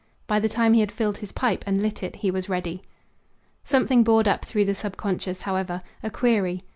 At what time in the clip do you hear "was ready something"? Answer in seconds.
2.31-4.03